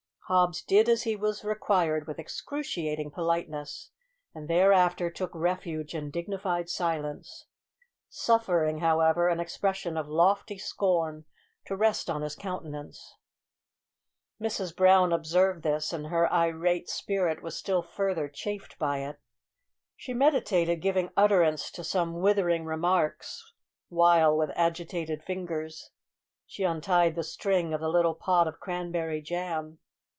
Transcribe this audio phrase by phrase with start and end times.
[0.27, 3.89] Hobbs did as he was required with excruciating politeness,
[4.33, 7.47] and thereafter took refuge in dignified silence;
[8.07, 11.25] suffering, however, an expression of lofty scorn
[11.65, 13.17] to rest on his countenance.
[14.39, 19.19] Mrs Brown observed this, and her irate spirit was still further chafed by it.
[19.97, 23.53] She meditated giving utterance to some withering remarks,
[23.89, 25.91] while, with agitated fingers,
[26.45, 29.79] she untied the string of the little pot of cranberry jam.